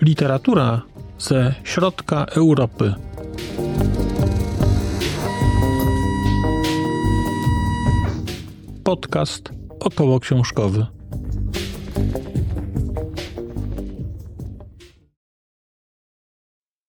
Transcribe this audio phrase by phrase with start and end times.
[0.00, 0.82] Literatura
[1.18, 2.94] ze środka Europy.
[8.84, 10.86] Podcast około książkowy.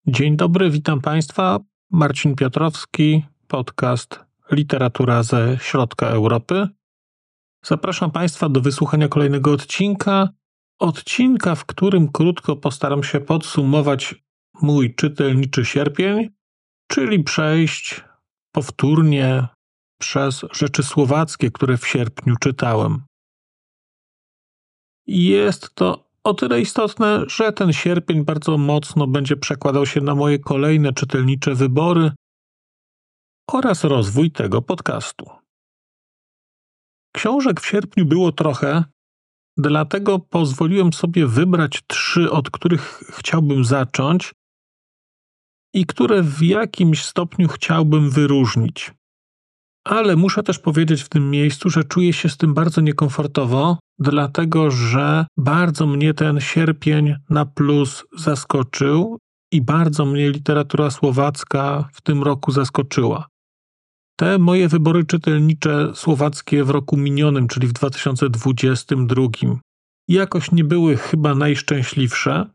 [0.07, 1.59] Dzień dobry, witam Państwa.
[1.91, 6.67] Marcin Piotrowski, podcast Literatura ze środka Europy.
[7.66, 10.30] Zapraszam Państwa do wysłuchania kolejnego odcinka
[10.80, 14.16] odcinka, w którym krótko postaram się podsumować
[14.62, 16.30] mój czytelniczy sierpień,
[16.88, 18.03] czyli przejść
[18.52, 19.48] powtórnie
[19.99, 23.02] przez rzeczy słowackie, które w sierpniu czytałem.
[25.08, 30.39] Jest to o tyle istotne, że ten sierpień bardzo mocno będzie przekładał się na moje
[30.39, 32.11] kolejne czytelnicze wybory
[33.53, 35.26] oraz rozwój tego podcastu.
[37.16, 38.83] Książek w sierpniu było trochę,
[39.59, 44.33] Dlatego pozwoliłem sobie wybrać trzy, od których chciałbym zacząć
[45.73, 48.94] i które w jakimś stopniu chciałbym wyróżnić.
[49.86, 54.72] Ale muszę też powiedzieć w tym miejscu, że czuję się z tym bardzo niekomfortowo, dlatego
[54.72, 59.17] że bardzo mnie ten sierpień na plus zaskoczył
[59.52, 63.27] i bardzo mnie literatura słowacka w tym roku zaskoczyła.
[64.20, 69.22] Te moje wybory czytelnicze słowackie w roku minionym, czyli w 2022,
[70.08, 72.50] jakoś nie były chyba najszczęśliwsze.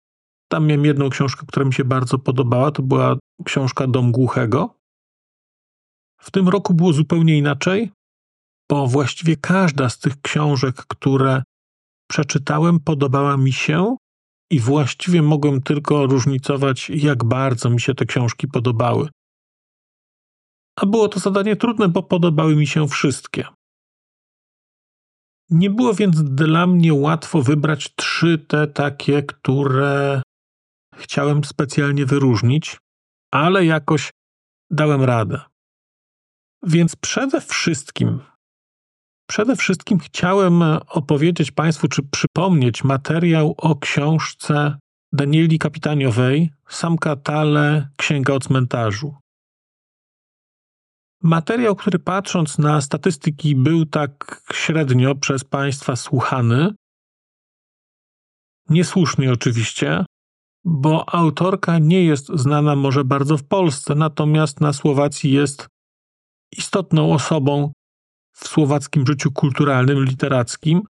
[0.48, 2.70] Tam miałem jedną książkę, która mi się bardzo podobała.
[2.70, 4.74] To była książka Dom Głuchego.
[6.20, 7.90] W tym roku było zupełnie inaczej,
[8.70, 11.42] bo właściwie każda z tych książek, które
[12.10, 13.96] przeczytałem, podobała mi się
[14.50, 19.08] i właściwie mogłem tylko różnicować, jak bardzo mi się te książki podobały.
[20.76, 23.44] A było to zadanie trudne, bo podobały mi się wszystkie.
[25.50, 30.22] Nie było więc dla mnie łatwo wybrać trzy te takie, które
[30.96, 32.78] chciałem specjalnie wyróżnić,
[33.30, 34.10] ale jakoś
[34.70, 35.40] dałem radę.
[36.62, 38.20] Więc przede wszystkim,
[39.28, 44.78] przede wszystkim chciałem opowiedzieć Państwu, czy przypomnieć materiał o książce
[45.12, 49.14] Danieli Kapitaniowej, Sam Katale, Księga o cmentarzu.
[51.24, 56.74] Materiał, który patrząc na statystyki był tak średnio przez Państwa słuchany,
[58.68, 60.04] niesłusznie oczywiście,
[60.64, 65.68] bo autorka nie jest znana może bardzo w Polsce, natomiast na Słowacji jest
[66.52, 67.72] istotną osobą
[68.32, 70.82] w słowackim życiu kulturalnym, literackim,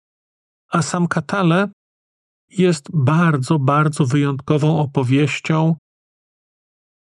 [0.69, 1.69] a sam Katale
[2.49, 5.77] jest bardzo, bardzo wyjątkową opowieścią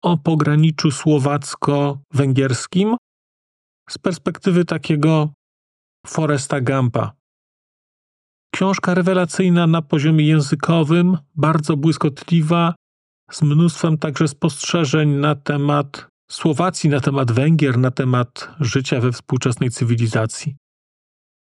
[0.02, 2.96] o pograniczu słowacko-węgierskim,
[3.90, 5.30] z perspektywy takiego
[6.08, 7.12] Foresta Gampa.
[8.56, 12.76] Książka rewelacyjna na poziomie językowym, bardzo błyskotliwa,
[13.32, 19.70] z mnóstwem także spostrzeżeń na temat Słowacji, na temat Węgier, na temat życia we współczesnej
[19.70, 20.56] cywilizacji.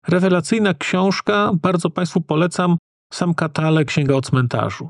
[0.07, 2.77] Rewelacyjna książka, bardzo Państwu polecam,
[3.13, 4.89] sam katalog Księga o cmentarzu.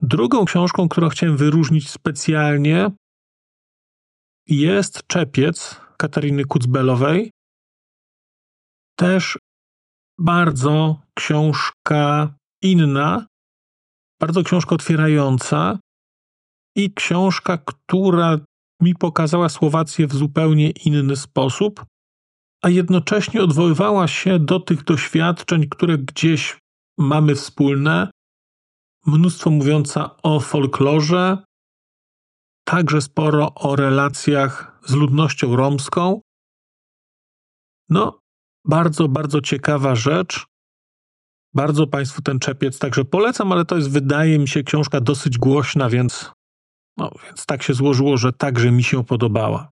[0.00, 2.90] Drugą książką, którą chciałem wyróżnić specjalnie,
[4.60, 7.30] jest Czepiec Katariny Kucbelowej.
[8.96, 9.38] Też
[10.18, 13.26] bardzo książka inna,
[14.20, 15.78] bardzo książka otwierająca
[16.76, 18.38] i książka, która
[18.80, 21.84] mi pokazała Słowację w zupełnie inny sposób,
[22.62, 26.58] a jednocześnie odwoływała się do tych doświadczeń, które gdzieś
[26.98, 28.10] mamy wspólne.
[29.06, 31.38] Mnóstwo mówiąca o folklorze,
[32.72, 36.20] także sporo o relacjach z ludnością romską.
[37.88, 38.18] No,
[38.64, 40.46] bardzo, bardzo ciekawa rzecz.
[41.54, 45.90] Bardzo Państwu ten czepiec także polecam, ale to jest, wydaje mi się, książka dosyć głośna,
[45.90, 46.32] więc,
[46.96, 49.70] no, więc tak się złożyło, że także mi się podobała.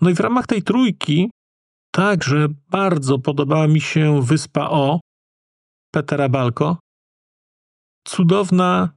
[0.00, 1.30] No i w ramach tej trójki
[1.90, 5.00] także bardzo podobała mi się Wyspa O
[5.94, 6.76] Petera Balko.
[8.06, 8.95] Cudowna,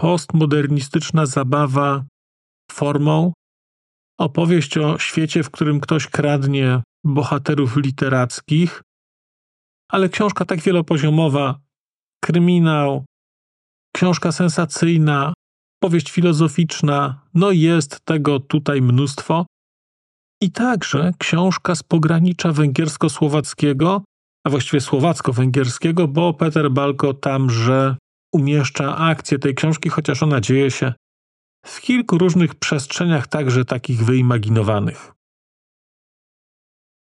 [0.00, 2.04] postmodernistyczna zabawa
[2.72, 3.32] formą,
[4.18, 8.82] opowieść o świecie, w którym ktoś kradnie bohaterów literackich,
[9.90, 11.60] ale książka tak wielopoziomowa,
[12.24, 13.04] kryminał,
[13.94, 15.32] książka sensacyjna,
[15.82, 19.46] powieść filozoficzna, no jest tego tutaj mnóstwo.
[20.42, 24.02] I także książka z pogranicza węgiersko-słowackiego,
[24.46, 27.96] a właściwie słowacko-węgierskiego, bo Peter Balko tamże
[28.32, 30.92] umieszcza akcję tej książki, chociaż ona dzieje się
[31.66, 35.12] w kilku różnych przestrzeniach, także takich wyimaginowanych.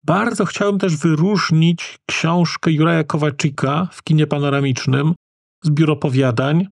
[0.03, 5.13] Bardzo chciałem też wyróżnić książkę Juraja Kowaczyka w kinie panoramicznym,
[5.63, 6.67] zbiór opowiadań.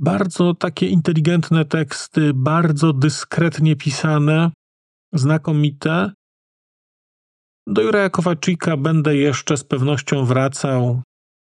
[0.00, 4.50] Bardzo takie inteligentne teksty, bardzo dyskretnie pisane,
[5.12, 6.12] znakomite.
[7.66, 11.02] Do Juraja Kowaczyka będę jeszcze z pewnością wracał,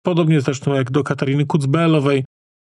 [0.02, 2.24] podobnie zresztą jak do Katariny Kucbelowej.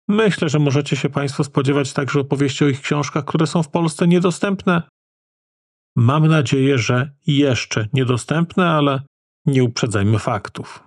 [0.07, 4.07] Myślę, że możecie się Państwo spodziewać także opowieści o ich książkach, które są w Polsce
[4.07, 4.83] niedostępne.
[5.95, 9.01] Mam nadzieję, że jeszcze niedostępne, ale
[9.45, 10.83] nie uprzedzajmy faktów.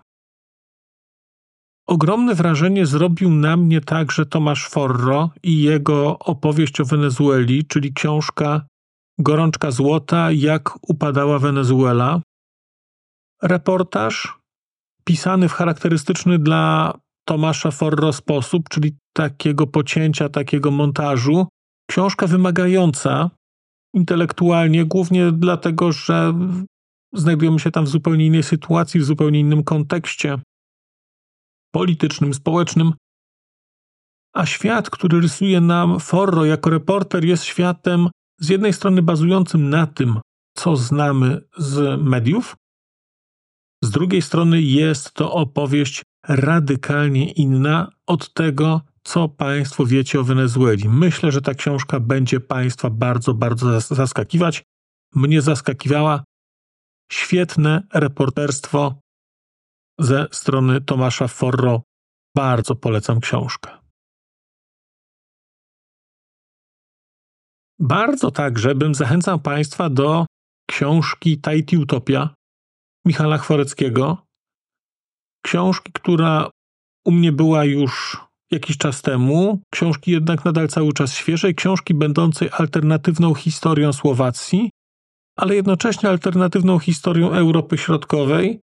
[1.86, 8.66] Ogromne wrażenie zrobił na mnie także Tomasz Forro i jego opowieść o Wenezueli, czyli książka
[9.18, 12.20] Gorączka Złota, jak upadała Wenezuela.
[13.42, 14.38] Reportaż
[15.04, 16.94] pisany w charakterystyczny dla
[17.28, 21.46] Tomasza Forro sposób, czyli takiego pocięcia, takiego montażu.
[21.90, 23.30] Książka wymagająca
[23.94, 26.34] intelektualnie, głównie dlatego, że
[27.12, 30.38] znajdujemy się tam w zupełnie innej sytuacji, w zupełnie innym kontekście
[31.74, 32.92] politycznym, społecznym.
[34.34, 38.08] A świat, który rysuje nam Forro jako reporter, jest światem
[38.40, 40.20] z jednej strony bazującym na tym,
[40.56, 42.56] co znamy z mediów,
[43.84, 50.88] z drugiej strony jest to opowieść radykalnie inna od tego, co Państwo wiecie o Wenezueli.
[50.88, 54.62] Myślę, że ta książka będzie Państwa bardzo, bardzo zaskakiwać.
[55.14, 56.24] Mnie zaskakiwała.
[57.12, 58.94] Świetne reporterstwo
[59.98, 61.82] ze strony Tomasza Forro.
[62.36, 63.70] Bardzo polecam książkę.
[67.78, 70.26] Bardzo także bym zachęcał Państwa do
[70.70, 72.34] książki Tahiti Utopia
[73.06, 74.26] Michala Chworeckiego.
[75.44, 76.50] Książki, która
[77.04, 78.18] u mnie była już
[78.54, 84.70] jakiś czas temu, książki jednak nadal cały czas świeżej, książki będącej alternatywną historią Słowacji,
[85.36, 88.60] ale jednocześnie alternatywną historią Europy Środkowej,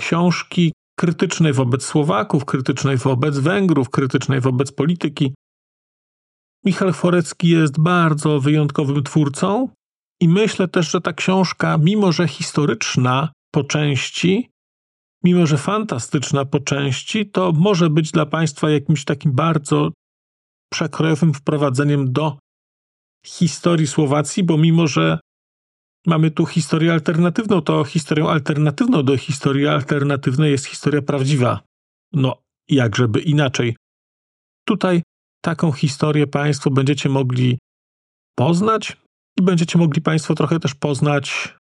[0.00, 5.34] książki krytycznej wobec Słowaków, krytycznej wobec Węgrów, krytycznej wobec polityki.
[6.64, 9.68] Michał Forecki jest bardzo wyjątkowym twórcą
[10.20, 14.51] i myślę też, że ta książka, mimo że historyczna po części,
[15.24, 19.92] mimo że fantastyczna po części, to może być dla Państwa jakimś takim bardzo
[20.72, 22.38] przekrojowym wprowadzeniem do
[23.26, 25.18] historii Słowacji, bo mimo że
[26.06, 31.60] mamy tu historię alternatywną, to historią alternatywną do historii alternatywnej jest historia prawdziwa.
[32.12, 33.76] No, jakżeby inaczej.
[34.64, 35.02] Tutaj
[35.44, 37.58] taką historię Państwo będziecie mogli
[38.34, 38.96] poznać
[39.38, 41.54] i będziecie mogli Państwo trochę też poznać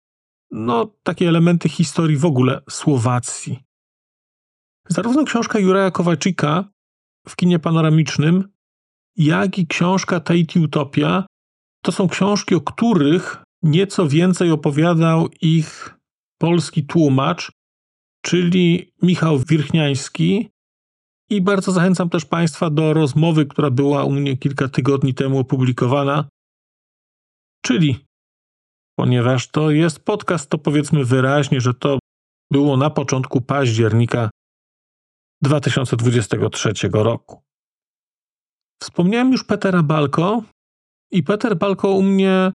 [0.50, 3.65] no, takie elementy historii w ogóle Słowacji.
[4.89, 6.65] Zarówno książka Juraja Kowalczyka
[7.29, 8.49] w kinie panoramicznym,
[9.17, 11.27] jak i książka Tahiti Utopia
[11.83, 15.95] to są książki, o których nieco więcej opowiadał ich
[16.39, 17.53] polski tłumacz,
[18.23, 20.49] czyli Michał Wirchniański.
[21.31, 26.29] I bardzo zachęcam też Państwa do rozmowy, która była u mnie kilka tygodni temu opublikowana.
[27.62, 28.07] Czyli
[28.99, 31.99] ponieważ to jest podcast, to powiedzmy wyraźnie, że to
[32.53, 34.31] było na początku października
[35.43, 37.43] 2023 roku.
[38.83, 40.43] Wspomniałem już Petera Balko
[41.11, 42.53] i Peter Balko u mnie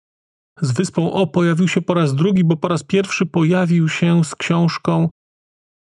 [0.61, 4.35] z Wyspą O pojawił się po raz drugi, bo po raz pierwszy pojawił się z
[4.35, 5.09] książką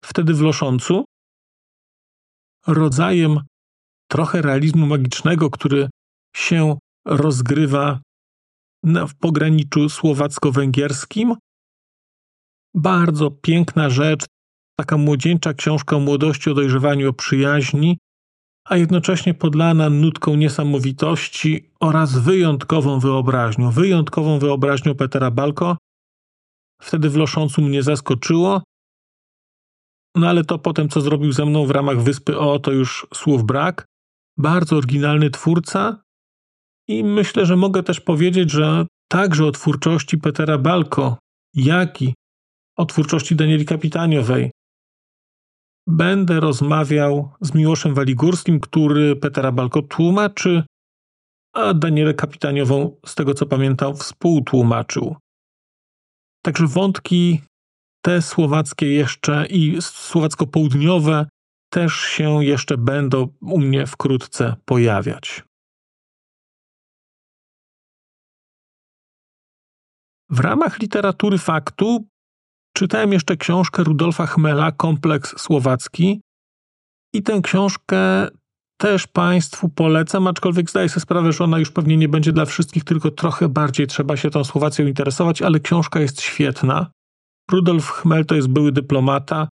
[0.05, 1.05] wtedy w Loszącu,
[2.67, 3.41] rodzajem
[4.11, 5.89] trochę realizmu magicznego, który
[6.37, 8.01] się rozgrywa
[8.87, 11.35] w pograniczu słowacko-węgierskim.
[12.75, 14.25] Bardzo piękna rzecz,
[14.81, 17.99] taka młodzieńcza książka o młodości, o dojrzewaniu, o przyjaźni,
[18.69, 23.71] a jednocześnie podlana nutką niesamowitości oraz wyjątkową wyobraźnią.
[23.71, 25.77] Wyjątkową wyobraźnią Petera Balko.
[26.83, 28.63] Wtedy w Loszącu mnie zaskoczyło.
[30.17, 33.45] No ale to potem, co zrobił ze mną w ramach Wyspy O, to już słów
[33.45, 33.85] brak.
[34.39, 36.03] Bardzo oryginalny twórca,
[36.89, 41.19] i myślę, że mogę też powiedzieć, że także o twórczości Petera Balko,
[41.55, 42.15] jak i
[42.77, 44.51] o twórczości Danieli Kapitaniowej
[45.89, 50.63] będę rozmawiał z Miłoszem Waligórskim, który Petera Balko tłumaczy,
[51.53, 55.17] a Danielę Kapitaniową, z tego co pamiętam, współtłumaczył.
[56.43, 57.41] Także wątki
[58.05, 61.27] te słowackie jeszcze i słowacko-południowe
[61.71, 65.46] też się jeszcze będą u mnie wkrótce pojawiać.
[70.31, 72.07] W ramach literatury faktu
[72.77, 76.21] czytałem jeszcze książkę Rudolfa Chmela, Kompleks Słowacki.
[77.13, 78.29] I tę książkę
[78.77, 82.85] też Państwu polecam, aczkolwiek zdaję sobie sprawę, że ona już pewnie nie będzie dla wszystkich,
[82.85, 86.91] tylko trochę bardziej trzeba się tą Słowacją interesować, ale książka jest świetna.
[87.51, 89.49] Rudolf Chmel to jest były dyplomata.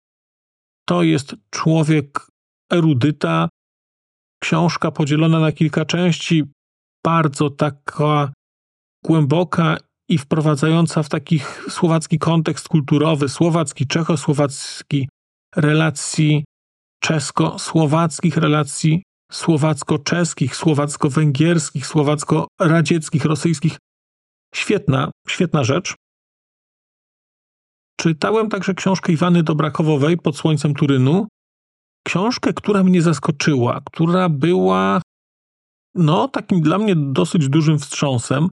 [0.89, 2.27] To jest człowiek
[2.73, 3.49] erudyta.
[4.43, 6.45] Książka podzielona na kilka części,
[7.05, 8.33] bardzo taka
[9.05, 9.77] głęboka
[10.11, 15.09] i wprowadzająca w taki słowacki kontekst kulturowy, słowacki, czechosłowacki,
[15.57, 16.45] relacji
[17.05, 19.02] czesko-słowackich, relacji
[19.33, 23.79] słowacko-czeskich, słowacko-węgierskich, słowacko-radzieckich, rosyjskich.
[24.55, 25.95] Świetna, świetna rzecz.
[28.00, 31.29] Czytałem także książkę Iwany Dobrakowowej pod słońcem Turynu.
[32.07, 35.02] Książkę, która mnie zaskoczyła, która była
[35.95, 38.49] no, takim dla mnie dosyć dużym wstrząsem.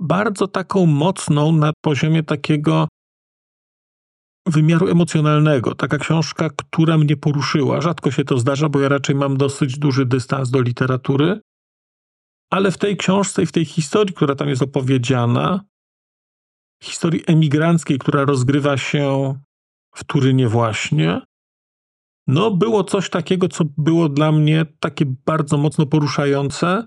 [0.00, 2.88] Bardzo taką mocną na poziomie takiego
[4.46, 5.74] wymiaru emocjonalnego.
[5.74, 7.80] Taka książka, która mnie poruszyła.
[7.80, 11.40] Rzadko się to zdarza, bo ja raczej mam dosyć duży dystans do literatury.
[12.50, 15.60] Ale w tej książce i w tej historii, która tam jest opowiedziana,
[16.82, 19.34] historii emigranckiej, która rozgrywa się
[19.94, 21.20] w Turynie właśnie,
[22.26, 26.86] no było coś takiego, co było dla mnie takie bardzo mocno poruszające.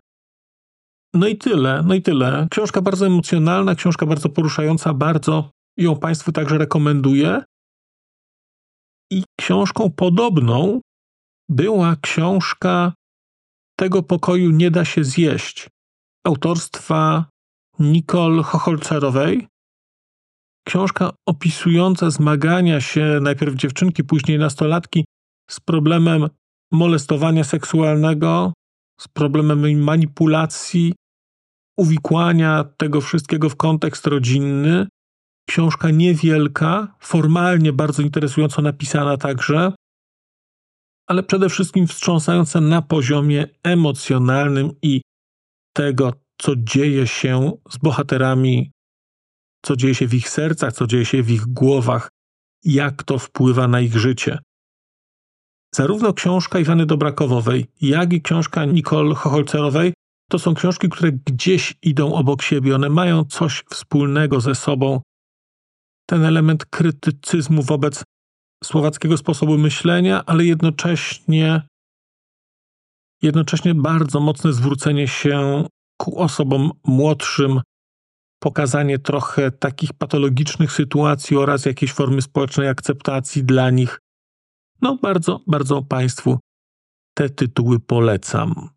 [1.13, 2.47] No i tyle, no i tyle.
[2.51, 7.43] Książka bardzo emocjonalna, książka bardzo poruszająca, bardzo ją Państwu także rekomenduję.
[9.11, 10.81] I książką podobną
[11.49, 12.93] była książka
[13.79, 15.69] Tego pokoju nie da się zjeść
[16.27, 17.25] autorstwa
[17.79, 19.47] Nicole Chocholcerowej.
[20.67, 25.05] Książka opisująca zmagania się najpierw dziewczynki, później nastolatki
[25.49, 26.29] z problemem
[26.71, 28.53] molestowania seksualnego,
[29.01, 30.93] z problemem manipulacji,
[31.77, 34.87] uwikłania tego wszystkiego w kontekst rodzinny,
[35.49, 39.73] Książka niewielka, formalnie bardzo interesująco napisana także,
[41.07, 45.01] ale przede wszystkim wstrząsająca na poziomie emocjonalnym i
[45.73, 48.71] tego, co dzieje się z bohaterami,
[49.65, 52.09] co dzieje się w ich sercach, co dzieje się w ich głowach,
[52.63, 54.39] jak to wpływa na ich życie.
[55.75, 59.93] Zarówno książka Iwany Dobrakowowej, jak i książka Nicole Chocholcerowej
[60.33, 62.75] to są książki, które gdzieś idą obok siebie.
[62.75, 65.01] One mają coś wspólnego ze sobą,
[66.09, 68.03] ten element krytycyzmu wobec
[68.63, 71.61] słowackiego sposobu myślenia, ale jednocześnie,
[73.21, 75.65] jednocześnie bardzo mocne zwrócenie się
[75.97, 77.61] ku osobom młodszym,
[78.39, 83.99] pokazanie trochę takich patologicznych sytuacji oraz jakiejś formy społecznej akceptacji dla nich.
[84.81, 86.39] No, bardzo, bardzo Państwu
[87.13, 88.72] te tytuły polecam.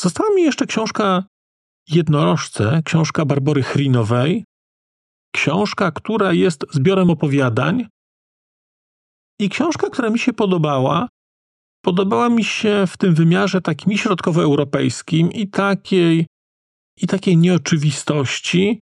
[0.00, 1.24] Została mi jeszcze książka
[1.88, 4.44] Jednorożce, książka Barbory Chrinowej,
[5.34, 7.86] książka, która jest zbiorem opowiadań.
[9.40, 11.08] I książka, która mi się podobała,
[11.84, 16.26] podobała mi się w tym wymiarze takim środkowoeuropejskim i takiej,
[16.96, 18.80] i takiej nieoczywistości,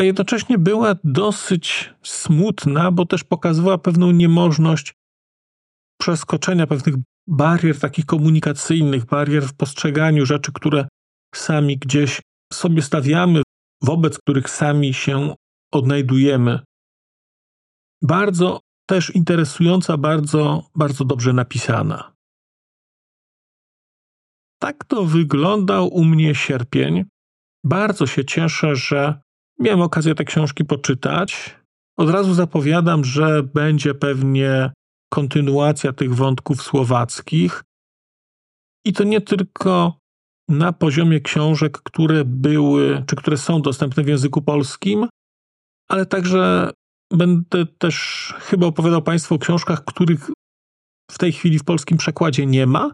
[0.00, 4.94] a jednocześnie była dosyć smutna, bo też pokazywała pewną niemożność
[6.00, 6.94] przeskoczenia pewnych
[7.28, 10.88] barier takich komunikacyjnych, barier w postrzeganiu rzeczy, które
[11.34, 12.20] sami gdzieś
[12.52, 13.42] sobie stawiamy,
[13.82, 15.34] wobec których sami się
[15.72, 16.60] odnajdujemy.
[18.02, 22.12] Bardzo też interesująca, bardzo, bardzo dobrze napisana.
[24.60, 27.04] Tak to wyglądał u mnie sierpień.
[27.64, 29.20] Bardzo się cieszę, że
[29.58, 31.56] miałem okazję te książki poczytać.
[31.96, 34.72] Od razu zapowiadam, że będzie pewnie
[35.08, 37.64] kontynuacja tych wątków słowackich.
[38.84, 39.98] I to nie tylko
[40.48, 45.08] na poziomie książek, które były, czy które są dostępne w języku polskim,
[45.88, 46.70] ale także
[47.12, 50.30] będę też chyba opowiadał Państwu o książkach, których
[51.10, 52.92] w tej chwili w polskim przekładzie nie ma,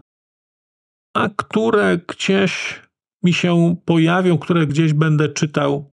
[1.15, 2.81] a które gdzieś
[3.23, 5.91] mi się pojawią, które gdzieś będę czytał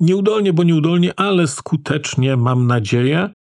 [0.00, 3.32] nieudolnie, bo nieudolnie, ale skutecznie, mam nadzieję.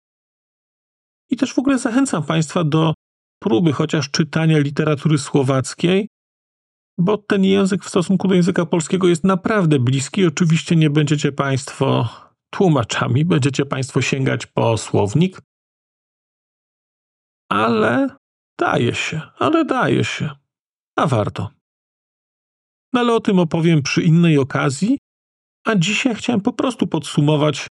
[1.30, 2.94] I też w ogóle zachęcam Państwa do
[3.42, 6.08] próby chociaż czytania literatury słowackiej,
[6.98, 10.26] bo ten język w stosunku do języka polskiego jest naprawdę bliski.
[10.26, 12.08] Oczywiście nie będziecie Państwo
[12.50, 15.40] tłumaczami, będziecie Państwo sięgać po słownik,
[17.50, 18.16] ale
[18.60, 20.30] daje się, ale daje się,
[20.96, 21.50] a warto.
[22.92, 24.98] No ale o tym opowiem przy innej okazji,
[25.66, 27.66] a dzisiaj chciałem po prostu podsumować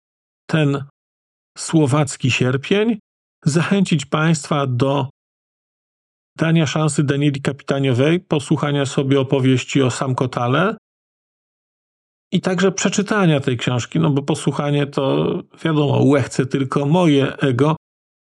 [0.49, 0.83] ten
[1.57, 2.99] słowacki sierpień,
[3.45, 5.09] zachęcić Państwa do
[6.37, 10.77] dania szansy Danieli Kapitaniowej, posłuchania sobie opowieści o Sam Kotale
[12.31, 15.33] i także przeczytania tej książki, no bo posłuchanie to
[15.63, 17.75] wiadomo, łechce tylko moje ego,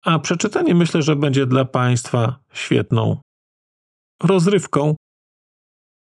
[0.04, 3.20] a przeczytanie myślę, że będzie dla Państwa świetną
[4.22, 4.96] rozrywką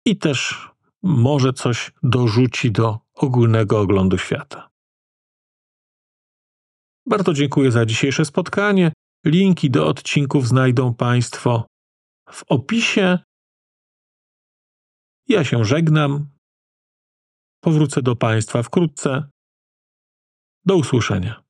[0.05, 0.69] i też
[1.03, 4.69] może coś dorzuci do ogólnego oglądu świata.
[7.05, 8.91] Bardzo dziękuję za dzisiejsze spotkanie.
[9.25, 11.67] Linki do odcinków znajdą Państwo
[12.31, 13.19] w opisie.
[15.27, 16.29] Ja się żegnam.
[17.63, 19.29] Powrócę do Państwa wkrótce.
[20.65, 21.43] Do usłyszenia.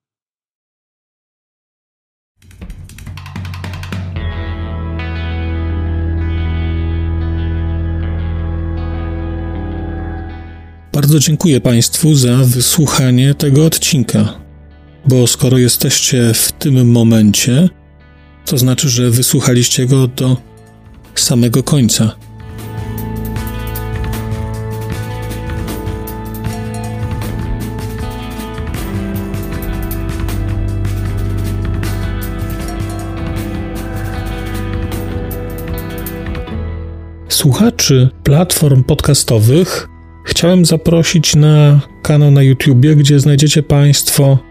[10.94, 14.41] Bardzo dziękuję Państwu za wysłuchanie tego odcinka,
[15.06, 17.70] bo skoro jesteście w tym momencie,
[18.46, 20.38] to znaczy, że wysłuchaliście go do
[21.16, 22.16] samego końca.
[37.30, 39.88] Słuchaczy platform podcastowych
[40.26, 44.51] chciałem zaprosić na kanał na YouTubie, gdzie znajdziecie Państwo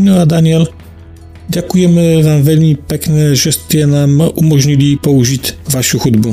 [0.00, 0.64] Sino a Daniel,
[1.52, 6.32] ďakujeme vám veľmi pekne, že ste nám umožnili použiť vašu hudbu.